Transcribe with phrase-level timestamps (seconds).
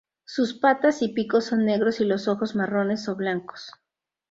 [0.25, 3.71] Sus patas y pico son negros y los ojos marrones o blancos.